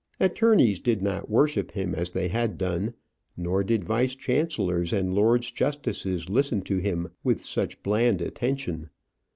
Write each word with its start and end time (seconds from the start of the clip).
Attorneys 0.19 0.79
did 0.79 1.03
not 1.03 1.29
worship 1.29 1.73
him 1.73 1.93
as 1.93 2.09
they 2.09 2.27
had 2.27 2.57
done, 2.57 2.95
nor 3.37 3.63
did 3.63 3.83
vice 3.83 4.15
chancellors 4.15 4.91
and 4.93 5.13
lords 5.13 5.51
justices 5.51 6.27
listen 6.27 6.63
to 6.63 6.77
him 6.79 7.11
with 7.23 7.45
such 7.45 7.83
bland 7.83 8.19
attention. 8.19 8.89